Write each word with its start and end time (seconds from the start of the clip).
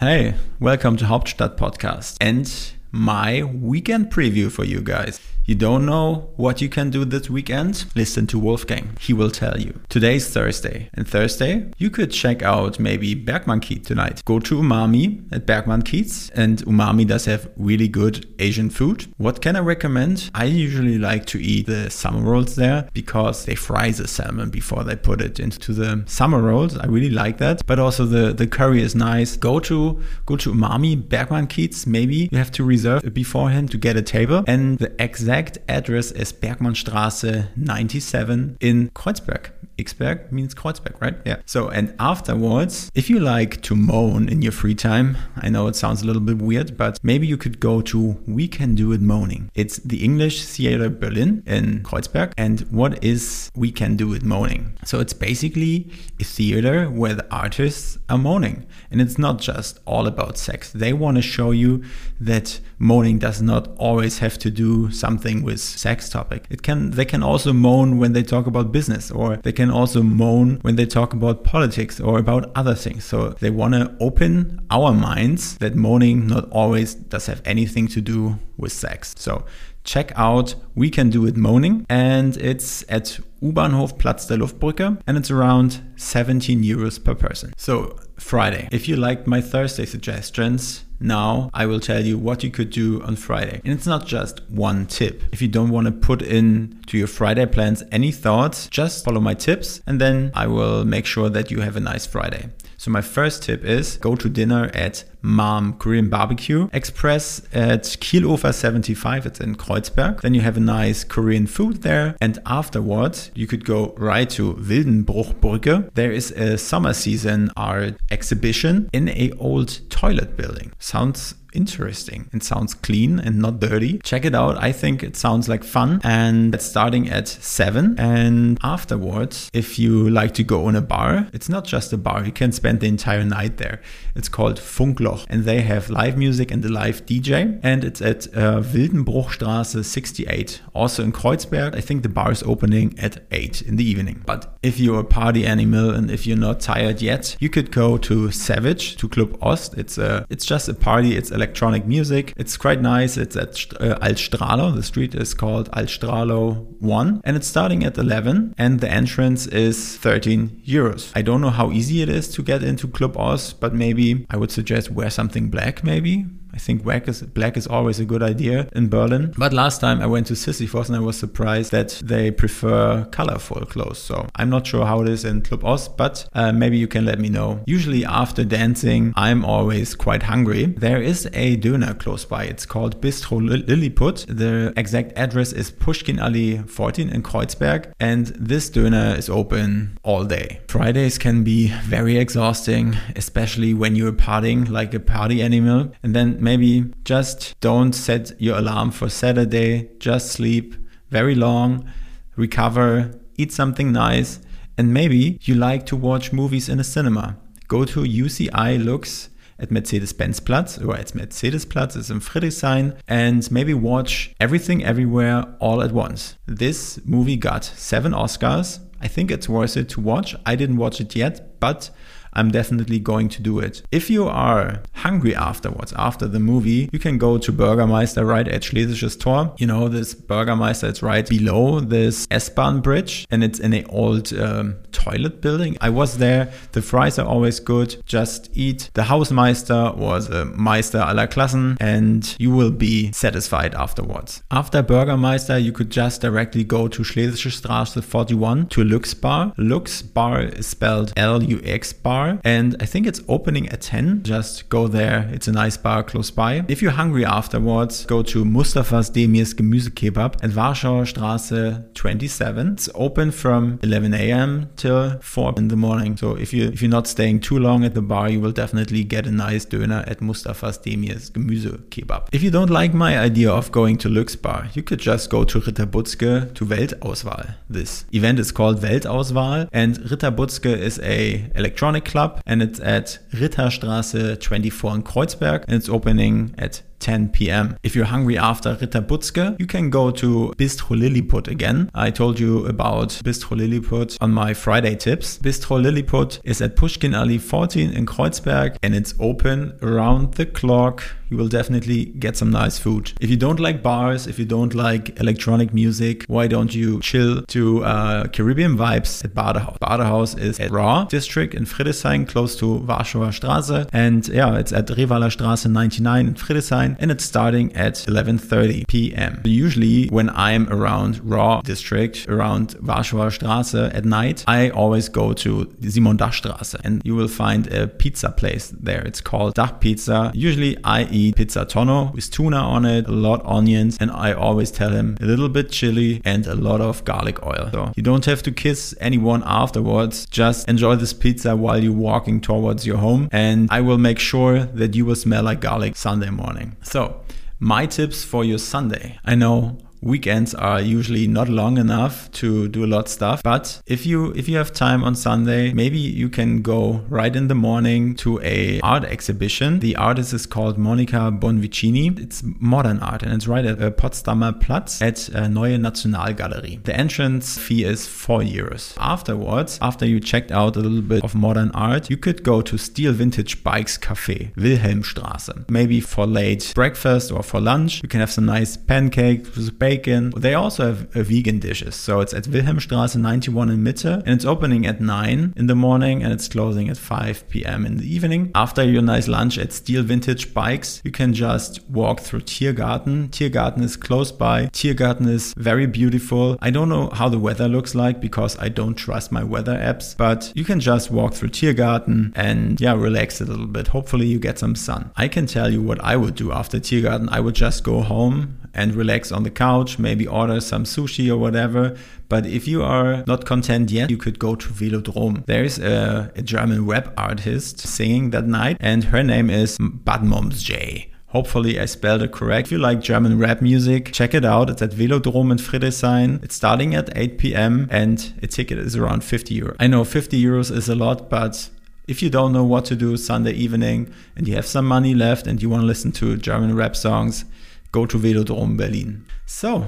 Hey, 0.00 0.36
welcome 0.58 0.96
to 0.96 1.04
Hauptstadt 1.04 1.58
Podcast 1.58 2.16
and 2.22 2.50
my 2.90 3.42
weekend 3.42 4.10
preview 4.10 4.50
for 4.50 4.64
you 4.64 4.80
guys. 4.80 5.20
You 5.46 5.56
don't 5.56 5.84
know 5.84 6.30
what 6.36 6.60
you 6.60 6.68
can 6.68 6.90
do 6.90 7.04
this 7.04 7.28
weekend? 7.28 7.86
Listen 7.96 8.26
to 8.28 8.38
Wolfgang. 8.38 8.96
He 9.00 9.12
will 9.12 9.30
tell 9.30 9.58
you. 9.58 9.80
Today's 9.88 10.28
Thursday. 10.28 10.90
And 10.94 11.08
Thursday, 11.08 11.70
you 11.78 11.90
could 11.90 12.12
check 12.12 12.42
out 12.42 12.78
maybe 12.78 13.14
Bergmann 13.14 13.60
Kiez 13.60 13.84
tonight. 13.84 14.22
Go 14.24 14.38
to 14.38 14.60
Umami 14.60 15.24
at 15.32 15.46
Bergmann 15.46 15.82
Kiez. 15.82 16.30
And 16.34 16.58
Umami 16.66 17.06
does 17.06 17.24
have 17.24 17.50
really 17.56 17.88
good 17.88 18.28
Asian 18.38 18.70
food. 18.70 19.06
What 19.16 19.40
can 19.40 19.56
I 19.56 19.60
recommend? 19.60 20.30
I 20.34 20.44
usually 20.44 20.98
like 20.98 21.26
to 21.26 21.42
eat 21.42 21.66
the 21.66 21.90
summer 21.90 22.20
rolls 22.20 22.54
there 22.54 22.88
because 22.92 23.44
they 23.46 23.54
fry 23.54 23.90
the 23.90 24.06
salmon 24.06 24.50
before 24.50 24.84
they 24.84 24.94
put 24.94 25.20
it 25.20 25.40
into 25.40 25.72
the 25.72 26.04
summer 26.06 26.40
rolls. 26.40 26.76
I 26.76 26.86
really 26.86 27.10
like 27.10 27.38
that. 27.38 27.66
But 27.66 27.78
also 27.78 28.04
the, 28.04 28.32
the 28.32 28.46
curry 28.46 28.82
is 28.82 28.94
nice. 28.94 29.36
Go 29.36 29.58
to 29.60 30.00
go 30.26 30.36
to 30.36 30.52
Umami, 30.52 30.96
Bergmann 31.08 31.48
Kiez. 31.48 31.86
Maybe 31.86 32.28
you 32.30 32.38
have 32.38 32.52
to 32.52 32.62
reserve 32.62 33.02
beforehand 33.12 33.70
to 33.72 33.78
get 33.78 33.96
a 33.96 34.02
table. 34.02 34.44
And 34.46 34.78
the 34.78 34.94
exact 35.02 35.29
exact 35.30 35.58
address 35.68 36.10
is 36.10 36.32
Bergmannstraße 36.32 37.50
97 37.54 38.56
in 38.58 38.90
Kreuzberg. 38.94 39.52
Xberg 39.78 40.30
means 40.30 40.54
Kreuzberg, 40.54 41.00
right? 41.00 41.16
Yeah. 41.24 41.36
So, 41.46 41.68
and 41.68 41.94
afterwards, 41.98 42.90
if 42.94 43.08
you 43.08 43.18
like 43.20 43.62
to 43.62 43.74
moan 43.74 44.28
in 44.28 44.42
your 44.42 44.52
free 44.52 44.74
time, 44.74 45.16
I 45.36 45.48
know 45.48 45.68
it 45.68 45.76
sounds 45.76 46.02
a 46.02 46.06
little 46.06 46.20
bit 46.20 46.38
weird, 46.38 46.76
but 46.76 46.98
maybe 47.02 47.26
you 47.26 47.36
could 47.36 47.60
go 47.60 47.80
to 47.82 48.20
We 48.26 48.48
Can 48.48 48.74
Do 48.74 48.92
It 48.92 49.00
Moaning. 49.00 49.50
It's 49.54 49.78
the 49.78 50.04
English 50.04 50.44
Theater 50.44 50.90
Berlin 50.90 51.42
in 51.46 51.82
Kreuzberg. 51.82 52.32
And 52.36 52.60
what 52.70 53.02
is 53.02 53.50
We 53.54 53.72
Can 53.72 53.96
Do 53.96 54.12
It 54.12 54.22
Moaning? 54.22 54.74
So, 54.84 55.00
it's 55.00 55.14
basically 55.14 55.90
a 56.20 56.24
theater 56.24 56.86
where 56.90 57.14
the 57.14 57.26
artists 57.30 57.98
are 58.08 58.18
moaning. 58.18 58.66
And 58.90 59.00
it's 59.00 59.18
not 59.18 59.38
just 59.40 59.78
all 59.86 60.06
about 60.06 60.36
sex. 60.36 60.72
They 60.72 60.92
want 60.92 61.16
to 61.16 61.22
show 61.22 61.52
you 61.52 61.84
that 62.20 62.60
moaning 62.78 63.18
does 63.18 63.40
not 63.40 63.68
always 63.78 64.18
have 64.18 64.38
to 64.38 64.50
do 64.50 64.90
something 64.90 65.19
with 65.42 65.60
sex 65.60 66.08
topic. 66.08 66.46
It 66.50 66.62
can 66.62 66.90
they 66.90 67.04
can 67.04 67.22
also 67.22 67.52
moan 67.52 67.98
when 67.98 68.12
they 68.12 68.22
talk 68.22 68.46
about 68.46 68.72
business 68.72 69.10
or 69.10 69.36
they 69.36 69.52
can 69.52 69.70
also 69.70 70.02
moan 70.02 70.58
when 70.62 70.76
they 70.76 70.86
talk 70.86 71.12
about 71.12 71.44
politics 71.44 72.00
or 72.00 72.18
about 72.18 72.50
other 72.54 72.74
things. 72.74 73.04
So 73.04 73.30
they 73.40 73.50
want 73.50 73.74
to 73.74 73.94
open 74.00 74.60
our 74.70 74.92
minds 74.92 75.56
that 75.58 75.74
moaning 75.74 76.26
not 76.26 76.50
always 76.50 76.94
does 76.94 77.26
have 77.26 77.42
anything 77.44 77.88
to 77.88 78.00
do 78.00 78.38
with 78.56 78.72
sex. 78.72 79.14
So 79.16 79.44
check 79.84 80.12
out 80.16 80.54
We 80.74 80.90
Can 80.90 81.10
Do 81.10 81.26
It 81.26 81.36
Moaning 81.36 81.86
and 81.88 82.36
it's 82.36 82.84
at 82.88 83.18
U-Bahnhof 83.40 83.98
Platz 83.98 84.26
der 84.26 84.36
Luftbrücke 84.36 85.00
and 85.06 85.16
it's 85.16 85.30
around 85.30 85.80
17 85.96 86.62
euros 86.62 87.02
per 87.02 87.14
person. 87.14 87.52
So 87.56 87.96
Friday. 88.20 88.68
If 88.70 88.88
you 88.88 88.96
liked 88.96 89.26
my 89.26 89.40
Thursday 89.40 89.86
suggestions, 89.86 90.84
now 91.00 91.50
I 91.54 91.66
will 91.66 91.80
tell 91.80 92.04
you 92.04 92.18
what 92.18 92.44
you 92.44 92.50
could 92.50 92.70
do 92.70 93.02
on 93.02 93.16
Friday. 93.16 93.60
And 93.64 93.72
it's 93.72 93.86
not 93.86 94.06
just 94.06 94.42
one 94.50 94.86
tip. 94.86 95.22
If 95.32 95.40
you 95.40 95.48
don't 95.48 95.70
want 95.70 95.86
to 95.86 95.92
put 95.92 96.20
in 96.20 96.80
to 96.86 96.98
your 96.98 97.06
Friday 97.06 97.46
plans 97.46 97.82
any 97.90 98.12
thoughts, 98.12 98.68
just 98.68 99.04
follow 99.04 99.20
my 99.20 99.34
tips 99.34 99.80
and 99.86 100.00
then 100.00 100.30
I 100.34 100.46
will 100.46 100.84
make 100.84 101.06
sure 101.06 101.30
that 101.30 101.50
you 101.50 101.60
have 101.60 101.76
a 101.76 101.80
nice 101.80 102.06
Friday. 102.06 102.50
So 102.80 102.90
my 102.90 103.02
first 103.02 103.42
tip 103.42 103.62
is 103.62 103.98
go 103.98 104.16
to 104.16 104.26
dinner 104.30 104.70
at 104.72 105.04
Mom 105.20 105.74
Korean 105.74 106.08
Barbecue 106.08 106.70
Express 106.72 107.42
at 107.52 107.82
Kiehlufer 107.82 108.54
75. 108.54 109.26
It's 109.26 109.38
in 109.38 109.56
Kreuzberg. 109.56 110.22
Then 110.22 110.32
you 110.32 110.40
have 110.40 110.56
a 110.56 110.60
nice 110.60 111.04
Korean 111.04 111.46
food 111.46 111.82
there. 111.82 112.16
And 112.22 112.38
afterwards, 112.46 113.30
you 113.34 113.46
could 113.46 113.66
go 113.66 113.94
right 113.98 114.30
to 114.30 114.54
Wildenbruchbrücke. 114.54 115.92
There 115.92 116.10
is 116.10 116.30
a 116.30 116.56
summer 116.56 116.94
season 116.94 117.50
art 117.54 117.96
exhibition 118.10 118.88
in 118.94 119.10
a 119.10 119.30
old 119.38 119.80
toilet 119.90 120.38
building. 120.38 120.72
Sounds 120.78 121.34
interesting. 121.52 122.28
It 122.32 122.42
sounds 122.42 122.74
clean 122.74 123.20
and 123.20 123.38
not 123.38 123.60
dirty. 123.60 123.98
Check 123.98 124.24
it 124.24 124.34
out. 124.34 124.56
I 124.62 124.72
think 124.72 125.02
it 125.02 125.16
sounds 125.16 125.48
like 125.48 125.64
fun. 125.64 126.00
And 126.04 126.54
it's 126.54 126.64
starting 126.64 127.08
at 127.08 127.28
7. 127.28 127.98
And 127.98 128.58
afterwards, 128.62 129.50
if 129.52 129.78
you 129.78 130.08
like 130.10 130.34
to 130.34 130.44
go 130.44 130.68
in 130.68 130.76
a 130.76 130.80
bar, 130.80 131.28
it's 131.32 131.48
not 131.48 131.64
just 131.64 131.92
a 131.92 131.96
bar. 131.96 132.24
You 132.24 132.32
can 132.32 132.52
spend 132.52 132.80
the 132.80 132.88
entire 132.88 133.24
night 133.24 133.56
there. 133.56 133.80
It's 134.14 134.28
called 134.28 134.58
Funkloch. 134.58 135.26
And 135.28 135.44
they 135.44 135.62
have 135.62 135.90
live 135.90 136.16
music 136.16 136.50
and 136.50 136.64
a 136.64 136.68
live 136.68 137.06
DJ. 137.06 137.60
And 137.62 137.84
it's 137.84 138.00
at 138.00 138.26
uh, 138.28 138.60
Wildenbruchstraße 138.60 139.84
68. 139.84 140.62
Also 140.74 141.02
in 141.02 141.12
Kreuzberg. 141.12 141.74
I 141.74 141.80
think 141.80 142.02
the 142.02 142.08
bar 142.08 142.32
is 142.32 142.42
opening 142.42 142.98
at 142.98 143.22
8 143.30 143.62
in 143.62 143.76
the 143.76 143.84
evening. 143.84 144.22
But 144.26 144.56
if 144.62 144.78
you're 144.78 145.00
a 145.00 145.04
party 145.04 145.46
animal 145.46 145.90
and 145.90 146.10
if 146.10 146.26
you're 146.26 146.36
not 146.36 146.60
tired 146.60 147.02
yet, 147.02 147.36
you 147.40 147.48
could 147.48 147.70
go 147.72 147.98
to 147.98 148.30
Savage, 148.30 148.96
to 148.96 149.08
Club 149.08 149.36
Ost. 149.42 149.74
It's 149.76 149.98
a, 149.98 150.26
it's 150.30 150.44
just 150.44 150.68
a 150.68 150.74
party. 150.74 151.16
It's 151.16 151.30
a 151.30 151.39
electronic 151.40 151.86
music. 151.86 152.34
It's 152.36 152.56
quite 152.56 152.80
nice. 152.82 153.16
It's 153.16 153.36
at 153.36 153.52
uh, 153.80 153.98
Alt-Stralau. 154.06 154.74
The 154.74 154.82
street 154.82 155.14
is 155.14 155.32
called 155.32 155.70
Alt-Stralau 155.72 156.66
1 156.80 157.20
and 157.24 157.36
it's 157.36 157.46
starting 157.46 157.82
at 157.84 157.96
11 157.96 158.54
and 158.58 158.80
the 158.80 158.90
entrance 158.90 159.46
is 159.46 159.96
13 159.96 160.62
euros. 160.66 161.12
I 161.14 161.22
don't 161.22 161.40
know 161.40 161.50
how 161.60 161.70
easy 161.70 162.02
it 162.02 162.08
is 162.08 162.28
to 162.34 162.42
get 162.42 162.62
into 162.62 162.86
Club 162.88 163.16
Ost, 163.16 163.60
but 163.60 163.74
maybe 163.74 164.26
I 164.28 164.36
would 164.36 164.50
suggest 164.50 164.90
wear 164.90 165.10
something 165.10 165.48
black 165.48 165.82
maybe 165.82 166.26
I 166.52 166.58
think 166.58 166.82
black 166.82 167.08
is, 167.08 167.22
black 167.22 167.56
is 167.56 167.66
always 167.66 168.00
a 168.00 168.04
good 168.04 168.22
idea 168.22 168.68
in 168.74 168.88
Berlin. 168.88 169.32
But 169.36 169.52
last 169.52 169.80
time 169.80 170.00
I 170.00 170.06
went 170.06 170.26
to 170.28 170.34
Sisyphos 170.34 170.88
and 170.88 170.96
I 170.96 171.00
was 171.00 171.18
surprised 171.18 171.72
that 171.72 172.00
they 172.04 172.30
prefer 172.30 173.04
colorful 173.10 173.64
clothes. 173.66 173.98
So 173.98 174.26
I'm 174.36 174.50
not 174.50 174.66
sure 174.66 174.86
how 174.86 175.02
it 175.02 175.08
is 175.08 175.24
in 175.24 175.42
Club 175.42 175.64
Ost, 175.64 175.96
but 175.96 176.28
uh, 176.34 176.52
maybe 176.52 176.78
you 176.78 176.88
can 176.88 177.04
let 177.04 177.18
me 177.18 177.28
know. 177.28 177.60
Usually 177.66 178.04
after 178.04 178.44
dancing, 178.44 179.12
I'm 179.16 179.44
always 179.44 179.94
quite 179.94 180.24
hungry. 180.24 180.66
There 180.66 181.00
is 181.00 181.26
a 181.32 181.56
döner 181.56 181.98
close 181.98 182.24
by. 182.24 182.44
It's 182.44 182.66
called 182.66 183.00
Bistro 183.00 183.40
Liliput. 183.40 184.26
The 184.26 184.72
exact 184.76 185.12
address 185.16 185.52
is 185.52 185.70
Puschkinallee 185.70 186.68
14 186.68 187.10
in 187.10 187.22
Kreuzberg. 187.22 187.92
And 188.00 188.26
this 188.28 188.70
döner 188.70 189.16
is 189.16 189.28
open 189.28 189.98
all 190.02 190.24
day. 190.24 190.60
Fridays 190.68 191.18
can 191.18 191.44
be 191.44 191.68
very 191.84 192.16
exhausting, 192.18 192.96
especially 193.16 193.74
when 193.74 193.96
you're 193.96 194.12
partying 194.12 194.68
like 194.68 194.94
a 194.94 195.00
party 195.00 195.42
animal. 195.42 195.92
And 196.02 196.14
then 196.14 196.39
maybe 196.40 196.92
just 197.04 197.58
don't 197.60 197.92
set 197.92 198.32
your 198.40 198.58
alarm 198.58 198.90
for 198.90 199.08
Saturday, 199.08 199.90
just 199.98 200.32
sleep 200.32 200.74
very 201.10 201.34
long, 201.34 201.90
recover, 202.36 203.12
eat 203.36 203.52
something 203.52 203.92
nice, 203.92 204.40
and 204.78 204.94
maybe 204.94 205.38
you 205.42 205.54
like 205.54 205.86
to 205.86 205.96
watch 205.96 206.32
movies 206.32 206.68
in 206.68 206.80
a 206.80 206.84
cinema. 206.84 207.36
Go 207.68 207.84
to 207.84 208.00
UCI 208.00 208.84
Luxe 208.84 209.28
at 209.58 209.70
Mercedes-Benz-Platz 209.70 210.78
or 210.78 210.96
at 210.96 211.14
Mercedes-Platz 211.14 211.96
is 211.96 212.10
in 212.10 212.20
Friedrichshain 212.20 212.98
and 213.06 213.50
maybe 213.50 213.74
watch 213.74 214.34
Everything 214.40 214.82
Everywhere 214.82 215.44
all 215.60 215.82
at 215.82 215.92
once. 215.92 216.36
This 216.46 216.98
movie 217.04 217.36
got 217.36 217.64
seven 217.64 218.12
Oscars. 218.12 218.80
I 219.00 219.08
think 219.08 219.30
it's 219.30 219.48
worth 219.48 219.76
it 219.76 219.88
to 219.90 220.00
watch. 220.00 220.34
I 220.46 220.56
didn't 220.56 220.78
watch 220.78 221.00
it 221.00 221.14
yet, 221.14 221.60
but 221.60 221.90
I'm 222.32 222.50
definitely 222.50 222.98
going 222.98 223.28
to 223.30 223.42
do 223.42 223.58
it. 223.58 223.82
If 223.90 224.10
you 224.10 224.26
are 224.26 224.82
hungry 224.94 225.34
afterwards, 225.34 225.92
after 225.96 226.26
the 226.26 226.40
movie, 226.40 226.88
you 226.92 226.98
can 226.98 227.18
go 227.18 227.38
to 227.38 227.52
Burgermeister 227.52 228.24
right 228.24 228.46
at 228.46 228.62
Schlesisches 228.62 229.18
Tor. 229.18 229.54
You 229.58 229.66
know, 229.66 229.88
this 229.88 230.14
Burgermeister, 230.14 230.88
it's 230.88 231.02
right 231.02 231.28
below 231.28 231.80
this 231.80 232.26
S-Bahn 232.30 232.80
bridge 232.80 233.26
and 233.30 233.42
it's 233.42 233.58
in 233.58 233.72
an 233.72 233.86
old 233.88 234.32
um, 234.32 234.76
toilet 234.92 235.40
building. 235.40 235.76
I 235.80 235.90
was 235.90 236.18
there. 236.18 236.52
The 236.72 236.82
fries 236.82 237.18
are 237.18 237.26
always 237.26 237.60
good. 237.60 238.02
Just 238.06 238.50
eat. 238.54 238.90
The 238.94 239.02
Hausmeister 239.02 239.96
was 239.96 240.28
a 240.30 240.44
Meister 240.44 241.00
aller 241.00 241.26
Klassen 241.26 241.76
and 241.80 242.36
you 242.38 242.50
will 242.50 242.70
be 242.70 243.12
satisfied 243.12 243.74
afterwards. 243.74 244.42
After 244.50 244.82
Burgermeister, 244.82 245.58
you 245.58 245.72
could 245.72 245.90
just 245.90 246.20
directly 246.20 246.64
go 246.64 246.88
to 246.88 247.02
Schlesische 247.02 247.50
Straße 247.50 248.02
41 248.02 248.68
to 248.68 248.84
Lux 248.84 249.14
Bar. 249.14 249.52
Lux 249.56 250.02
Bar 250.02 250.42
is 250.42 250.66
spelled 250.66 251.12
L-U-X 251.16 251.92
bar 251.92 252.19
bar 252.20 252.40
and 252.44 252.76
I 252.80 252.86
think 252.86 253.06
it's 253.06 253.22
opening 253.28 253.68
at 253.68 253.80
10. 253.80 254.22
Just 254.22 254.68
go 254.68 254.88
there. 254.88 255.28
It's 255.32 255.48
a 255.48 255.52
nice 255.52 255.76
bar 255.76 256.02
close 256.02 256.30
by. 256.30 256.64
If 256.68 256.82
you're 256.82 256.98
hungry 257.02 257.24
afterwards, 257.24 258.04
go 258.06 258.22
to 258.22 258.44
Mustafas 258.44 259.10
Demir's 259.10 259.54
Gemüsekebab 259.54 260.32
at 260.44 260.50
Warschauer 260.50 261.06
Straße 261.12 261.62
27. 261.94 262.72
It's 262.74 262.88
open 262.94 263.30
from 263.30 263.78
11 263.82 264.14
a.m. 264.14 264.68
till 264.76 265.18
4 265.20 265.54
in 265.56 265.68
the 265.68 265.76
morning. 265.76 266.16
So 266.16 266.36
if 266.36 266.52
you 266.52 266.64
if 266.74 266.82
you're 266.82 266.96
not 266.98 267.06
staying 267.06 267.40
too 267.40 267.58
long 267.58 267.84
at 267.84 267.94
the 267.94 268.02
bar, 268.02 268.28
you 268.28 268.40
will 268.40 268.52
definitely 268.52 269.04
get 269.04 269.26
a 269.26 269.30
nice 269.30 269.64
döner 269.66 270.02
at 270.10 270.18
Mustafas 270.20 270.78
Demir's 270.84 271.30
Gemüsekebab. 271.30 272.28
If 272.32 272.42
you 272.42 272.50
don't 272.50 272.70
like 272.70 272.92
my 272.94 273.18
idea 273.18 273.50
of 273.50 273.72
going 273.72 273.96
to 273.98 274.08
Lux 274.08 274.36
Bar, 274.36 274.68
you 274.74 274.82
could 274.82 275.00
just 275.00 275.30
go 275.30 275.44
to 275.44 275.60
Ritter 275.60 275.86
Butzke 275.86 276.54
to 276.54 276.64
Weltauswahl. 276.64 277.54
This 277.68 278.04
event 278.12 278.38
is 278.38 278.52
called 278.52 278.80
Weltauswahl 278.80 279.68
and 279.72 279.98
Ritter 280.10 280.30
Butzke 280.30 280.76
is 280.88 280.98
a 281.02 281.20
electronic 281.54 282.09
Club 282.10 282.40
and 282.44 282.62
it's 282.62 282.80
at 282.80 283.18
Ritterstraße 283.32 284.40
24 284.40 284.94
in 284.96 285.02
Kreuzberg 285.02 285.64
and 285.64 285.74
it's 285.74 285.88
opening 285.88 286.54
at 286.58 286.82
10 287.00 287.30
p.m. 287.30 287.76
If 287.82 287.96
you're 287.96 288.04
hungry 288.04 288.38
after 288.38 288.76
Ritter 288.80 289.00
Butzke, 289.00 289.58
you 289.58 289.66
can 289.66 289.90
go 289.90 290.10
to 290.12 290.52
Bistro 290.56 290.96
Liliput 290.96 291.48
again. 291.48 291.90
I 291.94 292.10
told 292.10 292.38
you 292.38 292.66
about 292.66 293.08
Bistro 293.24 293.56
Liliput 293.58 294.16
on 294.20 294.32
my 294.32 294.54
Friday 294.54 294.96
tips. 294.96 295.38
Bistro 295.38 295.82
Liliput 295.82 296.40
is 296.44 296.60
at 296.60 296.76
Puschkinallee 296.76 297.40
14 297.40 297.90
in 297.90 298.06
Kreuzberg 298.06 298.76
and 298.82 298.94
it's 298.94 299.14
open 299.18 299.76
around 299.82 300.34
the 300.34 300.46
clock 300.46 301.02
you 301.30 301.36
will 301.36 301.48
definitely 301.48 302.06
get 302.06 302.36
some 302.36 302.50
nice 302.50 302.78
food. 302.78 303.12
If 303.20 303.30
you 303.30 303.36
don't 303.36 303.60
like 303.60 303.82
bars, 303.82 304.26
if 304.26 304.38
you 304.38 304.44
don't 304.44 304.74
like 304.74 305.18
electronic 305.20 305.72
music, 305.72 306.24
why 306.26 306.48
don't 306.48 306.74
you 306.74 307.00
chill 307.00 307.42
to 307.42 307.84
uh, 307.84 308.26
Caribbean 308.28 308.76
vibes 308.76 309.24
at 309.24 309.32
Badehaus? 309.32 309.78
Badehaus 309.78 310.36
is 310.36 310.58
at 310.58 310.70
Raw 310.70 311.04
District 311.04 311.54
in 311.54 311.64
Friedrichshain, 311.64 312.26
close 312.26 312.56
to 312.56 312.80
Warschauer 312.80 313.30
Straße. 313.30 313.88
And 313.92 314.26
yeah, 314.28 314.58
it's 314.58 314.72
at 314.72 314.88
Revaler 314.88 315.30
Straße 315.30 315.70
99 315.70 316.26
in 316.26 316.34
Friedrichshain 316.34 316.89
and 316.98 317.10
it's 317.10 317.24
starting 317.24 317.74
at 317.76 317.94
11.30 317.94 318.86
p.m. 318.88 319.42
Usually 319.44 320.08
when 320.08 320.30
I'm 320.30 320.68
around 320.72 321.20
Raw 321.22 321.60
District, 321.60 322.26
around 322.28 322.76
Warschauer 322.82 323.30
Straße 323.36 323.94
at 323.94 324.04
night, 324.04 324.44
I 324.46 324.70
always 324.70 325.08
go 325.08 325.32
to 325.34 325.70
Simon 325.86 326.16
Dach 326.16 326.30
Dachstraße 326.30 326.80
and 326.84 327.02
you 327.04 327.14
will 327.14 327.28
find 327.28 327.72
a 327.72 327.86
pizza 327.86 328.30
place 328.30 328.72
there. 328.78 329.02
It's 329.02 329.20
called 329.20 329.54
Dach 329.56 329.80
Pizza. 329.80 330.30
Usually 330.34 330.76
I 330.84 331.04
eat 331.04 331.36
pizza 331.36 331.64
tonno 331.64 332.12
with 332.14 332.30
tuna 332.30 332.56
on 332.56 332.84
it, 332.84 333.06
a 333.06 333.12
lot 333.12 333.40
of 333.40 333.46
onions, 333.46 333.96
and 334.00 334.10
I 334.10 334.32
always 334.32 334.70
tell 334.70 334.90
him 334.90 335.16
a 335.20 335.24
little 335.24 335.48
bit 335.48 335.70
chili 335.70 336.20
and 336.24 336.46
a 336.46 336.54
lot 336.54 336.80
of 336.80 337.04
garlic 337.04 337.44
oil. 337.44 337.70
So 337.72 337.92
you 337.96 338.02
don't 338.02 338.24
have 338.26 338.42
to 338.44 338.52
kiss 338.52 338.94
anyone 339.00 339.42
afterwards. 339.44 340.26
Just 340.26 340.68
enjoy 340.68 340.96
this 340.96 341.12
pizza 341.12 341.56
while 341.56 341.82
you're 341.82 341.92
walking 341.92 342.40
towards 342.40 342.86
your 342.86 342.98
home, 342.98 343.28
and 343.32 343.68
I 343.70 343.80
will 343.80 343.98
make 343.98 344.18
sure 344.18 344.64
that 344.64 344.94
you 344.94 345.04
will 345.04 345.16
smell 345.16 345.44
like 345.44 345.60
garlic 345.60 345.96
Sunday 345.96 346.30
morning. 346.30 346.76
So 346.82 347.22
my 347.58 347.86
tips 347.86 348.24
for 348.24 348.44
your 348.44 348.58
Sunday. 348.58 349.18
I 349.24 349.34
know 349.34 349.78
weekends 350.02 350.54
are 350.54 350.80
usually 350.80 351.26
not 351.26 351.48
long 351.48 351.78
enough 351.78 352.30
to 352.32 352.68
do 352.68 352.84
a 352.84 352.86
lot 352.86 353.06
of 353.06 353.08
stuff. 353.08 353.42
But 353.42 353.82
if 353.86 354.06
you 354.06 354.32
if 354.32 354.48
you 354.48 354.56
have 354.56 354.72
time 354.72 355.04
on 355.04 355.14
sunday 355.14 355.72
maybe 355.72 355.98
you 355.98 356.28
can 356.28 356.62
go 356.62 357.04
right 357.08 357.34
in 357.34 357.48
the 357.48 357.54
morning 357.54 358.14
to 358.16 358.40
a 358.42 358.80
art 358.80 359.04
exhibition. 359.04 359.80
The 359.80 359.96
artist 359.96 360.32
is 360.32 360.46
called 360.46 360.78
monica 360.78 361.30
bonvicini. 361.32 362.18
It's 362.18 362.42
modern 362.44 363.00
art 363.00 363.22
and 363.22 363.32
it's 363.32 363.46
right 363.46 363.64
at 363.64 363.82
uh, 363.82 363.90
potsdamer 363.90 364.60
platz 364.60 365.02
at 365.02 365.34
uh, 365.34 365.48
neue 365.48 365.78
nationalgalerie. 365.78 366.82
The 366.84 366.96
entrance 366.96 367.58
fee 367.58 367.84
is 367.84 368.06
four 368.06 368.40
euros. 368.40 368.94
Afterwards 368.98 369.78
after 369.82 370.06
you 370.06 370.20
checked 370.20 370.50
out 370.50 370.76
a 370.76 370.80
little 370.80 371.02
bit 371.02 371.22
of 371.24 371.34
modern 371.34 371.70
art 371.72 372.10
you 372.10 372.16
could 372.16 372.42
go 372.42 372.62
to 372.62 372.78
steel 372.78 373.12
vintage 373.12 373.62
bikes 373.62 373.96
cafe 373.96 374.52
wilhelmstrasse 374.56 375.68
maybe 375.68 376.00
for 376.00 376.26
late 376.26 376.72
breakfast 376.74 377.30
or 377.32 377.42
for 377.42 377.60
lunch 377.60 378.02
you 378.02 378.08
can 378.08 378.20
have 378.20 378.30
some 378.30 378.46
nice 378.46 378.76
pancakes 378.76 379.56
with 379.56 379.78
bacon. 379.90 380.30
They 380.36 380.54
also 380.54 380.86
have 380.86 381.16
uh, 381.16 381.22
vegan 381.22 381.58
dishes. 381.58 381.96
So 381.96 382.20
it's 382.20 382.32
at 382.32 382.44
Wilhelmstraße 382.44 383.16
91 383.16 383.70
in 383.70 383.82
Mitte 383.82 384.22
and 384.24 384.28
it's 384.28 384.44
opening 384.44 384.86
at 384.86 385.00
9 385.00 385.54
in 385.56 385.66
the 385.66 385.74
morning 385.74 386.22
and 386.22 386.32
it's 386.32 386.48
closing 386.48 386.88
at 386.88 386.96
5 386.96 387.48
p.m. 387.48 387.84
in 387.84 387.96
the 387.96 388.14
evening. 388.14 388.52
After 388.54 388.84
your 388.84 389.02
nice 389.02 389.26
lunch 389.26 389.58
at 389.58 389.72
Steel 389.72 390.02
Vintage 390.04 390.54
Bikes, 390.54 391.02
you 391.04 391.10
can 391.10 391.34
just 391.34 391.72
walk 391.88 392.20
through 392.20 392.42
Tiergarten. 392.42 393.30
Tiergarten 393.30 393.82
is 393.82 393.96
close 393.96 394.30
by. 394.30 394.66
Tiergarten 394.66 395.26
is 395.28 395.54
very 395.56 395.86
beautiful. 395.86 396.56
I 396.60 396.70
don't 396.70 396.88
know 396.88 397.10
how 397.10 397.28
the 397.28 397.38
weather 397.38 397.68
looks 397.68 397.94
like 397.94 398.20
because 398.20 398.56
I 398.58 398.68
don't 398.68 398.94
trust 398.94 399.32
my 399.32 399.42
weather 399.42 399.76
apps, 399.76 400.16
but 400.16 400.52
you 400.54 400.64
can 400.64 400.78
just 400.78 401.10
walk 401.10 401.34
through 401.34 401.50
Tiergarten 401.50 402.32
and 402.36 402.80
yeah, 402.80 402.94
relax 402.94 403.40
a 403.40 403.44
little 403.44 403.66
bit. 403.66 403.88
Hopefully 403.88 404.26
you 404.26 404.38
get 404.38 404.58
some 404.58 404.76
sun. 404.76 405.10
I 405.16 405.26
can 405.26 405.46
tell 405.46 405.70
you 405.72 405.82
what 405.82 406.00
I 406.04 406.16
would 406.16 406.36
do 406.36 406.52
after 406.52 406.78
Tiergarten. 406.78 407.28
I 407.30 407.40
would 407.40 407.56
just 407.56 407.82
go 407.82 408.02
home 408.02 408.59
and 408.74 408.94
relax 408.94 409.32
on 409.32 409.42
the 409.42 409.50
couch, 409.50 409.98
maybe 409.98 410.26
order 410.26 410.60
some 410.60 410.84
sushi 410.84 411.30
or 411.30 411.36
whatever. 411.36 411.96
But 412.28 412.46
if 412.46 412.68
you 412.68 412.82
are 412.82 413.24
not 413.26 413.44
content 413.44 413.90
yet, 413.90 414.10
you 414.10 414.16
could 414.16 414.38
go 414.38 414.54
to 414.54 414.68
Velodrom. 414.68 415.44
There 415.46 415.64
is 415.64 415.78
a, 415.78 416.30
a 416.36 416.42
German 416.42 416.86
rap 416.86 417.12
artist 417.16 417.80
singing 417.80 418.30
that 418.30 418.46
night, 418.46 418.76
and 418.80 419.04
her 419.04 419.22
name 419.22 419.50
is 419.50 419.78
Badmómzjay. 419.78 421.08
Hopefully, 421.28 421.78
I 421.78 421.84
spelled 421.84 422.22
it 422.22 422.32
correct. 422.32 422.68
If 422.68 422.72
you 422.72 422.78
like 422.78 423.00
German 423.00 423.38
rap 423.38 423.62
music, 423.62 424.10
check 424.12 424.34
it 424.34 424.44
out. 424.44 424.68
It's 424.68 424.82
at 424.82 424.90
Velodrom 424.90 425.52
in 425.52 425.58
Friedrichshain. 425.58 426.42
It's 426.42 426.56
starting 426.56 426.92
at 426.94 427.16
8 427.16 427.38
p.m. 427.38 427.86
and 427.90 428.32
a 428.42 428.48
ticket 428.48 428.78
is 428.78 428.96
around 428.96 429.22
50 429.22 429.60
euros. 429.60 429.76
I 429.78 429.86
know 429.86 430.02
50 430.02 430.42
euros 430.42 430.72
is 430.72 430.88
a 430.88 430.96
lot, 430.96 431.30
but 431.30 431.70
if 432.08 432.20
you 432.20 432.30
don't 432.30 432.52
know 432.52 432.64
what 432.64 432.84
to 432.86 432.96
do 432.96 433.16
Sunday 433.16 433.52
evening 433.52 434.12
and 434.34 434.48
you 434.48 434.56
have 434.56 434.66
some 434.66 434.84
money 434.84 435.14
left 435.14 435.46
and 435.46 435.62
you 435.62 435.70
want 435.70 435.82
to 435.82 435.86
listen 435.86 436.10
to 436.12 436.36
German 436.36 436.74
rap 436.74 436.96
songs, 436.96 437.44
go 437.92 438.06
to 438.06 438.18
Velodrom 438.18 438.76
Berlin. 438.76 439.24
So, 439.46 439.86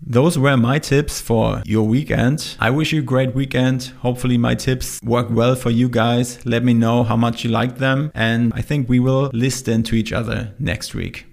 those 0.00 0.38
were 0.38 0.56
my 0.56 0.78
tips 0.78 1.20
for 1.20 1.62
your 1.66 1.86
weekend. 1.86 2.56
I 2.60 2.70
wish 2.70 2.92
you 2.92 3.00
a 3.00 3.02
great 3.02 3.34
weekend. 3.34 3.92
Hopefully, 4.00 4.38
my 4.38 4.54
tips 4.54 5.00
work 5.02 5.28
well 5.30 5.56
for 5.56 5.70
you 5.70 5.88
guys. 5.88 6.44
Let 6.46 6.62
me 6.64 6.72
know 6.72 7.02
how 7.02 7.16
much 7.16 7.44
you 7.44 7.50
like 7.50 7.78
them, 7.78 8.12
and 8.14 8.52
I 8.54 8.62
think 8.62 8.88
we 8.88 9.00
will 9.00 9.30
listen 9.32 9.82
to 9.84 9.96
each 9.96 10.12
other 10.12 10.54
next 10.58 10.94
week. 10.94 11.27